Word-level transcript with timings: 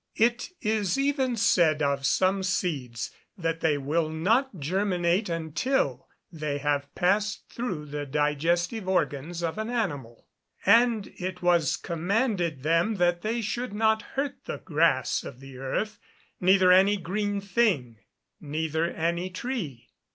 It 0.15 0.49
is 0.63 0.97
even 0.97 1.35
said 1.37 1.83
of 1.83 2.07
some 2.07 2.41
seeds 2.41 3.11
that 3.37 3.59
they 3.61 3.77
will 3.77 4.09
not 4.09 4.57
germinate 4.59 5.29
until 5.29 6.07
they 6.31 6.57
have 6.57 6.95
passed 6.95 7.43
through 7.53 7.85
the 7.85 8.07
digestive 8.07 8.87
organs 8.89 9.43
of 9.43 9.59
an 9.59 9.69
animal. 9.69 10.25
[Verse: 10.65 10.73
"And 10.75 11.07
it 11.19 11.43
was 11.43 11.77
commanded 11.77 12.63
them 12.63 12.95
that 12.95 13.21
they 13.21 13.41
should 13.41 13.73
not 13.73 14.01
hurt 14.17 14.43
the 14.45 14.57
grass 14.57 15.23
of 15.23 15.39
the 15.39 15.59
earth, 15.59 15.99
neither 16.39 16.71
any 16.71 16.97
green 16.97 17.39
thing, 17.39 17.99
neither 18.39 18.85
any 18.89 19.29
tree." 19.29 19.89